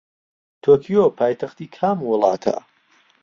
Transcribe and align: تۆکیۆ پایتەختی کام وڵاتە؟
تۆکیۆ 0.63 1.03
پایتەختی 1.17 1.67
کام 1.77 1.97
وڵاتە؟ 2.09 2.55